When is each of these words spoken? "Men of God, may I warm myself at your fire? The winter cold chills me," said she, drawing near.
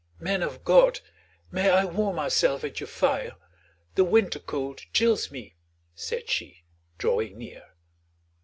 "Men 0.19 0.41
of 0.41 0.63
God, 0.63 0.99
may 1.51 1.69
I 1.69 1.85
warm 1.85 2.15
myself 2.15 2.63
at 2.63 2.79
your 2.79 2.87
fire? 2.87 3.33
The 3.93 4.03
winter 4.03 4.39
cold 4.39 4.81
chills 4.93 5.29
me," 5.29 5.57
said 5.93 6.27
she, 6.27 6.63
drawing 6.97 7.37
near. 7.37 7.75